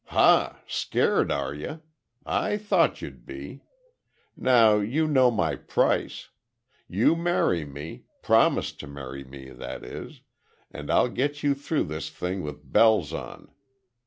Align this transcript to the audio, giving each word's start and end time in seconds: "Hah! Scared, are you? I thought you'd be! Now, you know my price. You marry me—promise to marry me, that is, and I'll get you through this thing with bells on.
"Hah! 0.05 0.61
Scared, 0.65 1.31
are 1.31 1.53
you? 1.53 1.79
I 2.25 2.57
thought 2.57 3.03
you'd 3.03 3.23
be! 3.23 3.61
Now, 4.35 4.77
you 4.77 5.05
know 5.05 5.29
my 5.29 5.55
price. 5.55 6.29
You 6.87 7.15
marry 7.15 7.65
me—promise 7.65 8.71
to 8.71 8.87
marry 8.87 9.23
me, 9.23 9.51
that 9.51 9.83
is, 9.83 10.21
and 10.71 10.89
I'll 10.89 11.07
get 11.09 11.43
you 11.43 11.53
through 11.53 11.83
this 11.83 12.09
thing 12.09 12.41
with 12.41 12.73
bells 12.73 13.13
on. 13.13 13.51